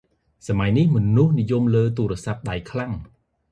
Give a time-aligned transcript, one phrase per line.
[0.47, 2.93] ស័មយនេះ មនុស្សនិយមលើ ទូរស័ព្ទដៃខ្លាំង។